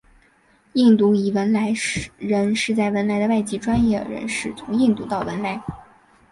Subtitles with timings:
[0.73, 1.71] 印度裔汶莱
[2.17, 5.61] 人是在文莱的外籍专业人士从印度到文莱。